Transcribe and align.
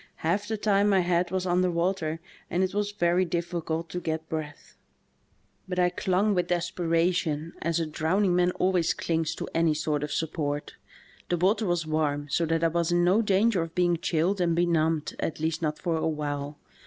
Half 0.25 0.47
the 0.47 0.57
time 0.57 0.89
my 0.89 1.01
head 1.01 1.29
was 1.29 1.45
under 1.45 1.69
water 1.69 2.19
and 2.49 2.63
it 2.63 2.73
was 2.73 2.91
very 2.91 3.23
difficult 3.23 3.87
to 3.89 3.99
get 3.99 4.27
breath. 4.29 4.75
''But 5.69 5.77
I 5.77 5.91
clung 5.91 6.33
with 6.33 6.47
desperation, 6.47 7.53
as 7.61 7.79
a 7.79 7.85
drowning 7.85 8.35
man 8.35 8.49
always 8.53 8.95
clings 8.95 9.35
to 9.35 9.47
any 9.53 9.75
sort 9.75 10.01
of 10.01 10.11
support. 10.11 10.73
The 11.29 11.37
water 11.37 11.67
was 11.67 11.85
warm, 11.85 12.29
so 12.31 12.47
that 12.47 12.63
I 12.63 12.69
was 12.69 12.91
in 12.91 13.03
no 13.03 13.21
danger 13.21 13.61
of 13.61 13.75
being 13.75 13.97
chilled 13.97 14.41
and 14.41 14.55
benumbed, 14.55 15.13
at 15.19 15.39
least 15.39 15.61
not 15.61 15.77
for 15.77 15.97
awhile. 15.97 16.57